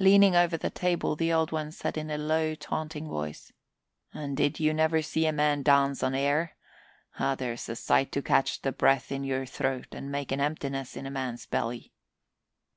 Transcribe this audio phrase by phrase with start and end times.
[0.00, 3.52] Leaning over the table, the Old One said in a low, taunting voice,
[4.12, 6.56] "And did you never see a man dance on air?
[7.20, 10.96] Ah, there's a sight to catch the breath in your throat and make an emptiness
[10.96, 11.92] in a man's belly!"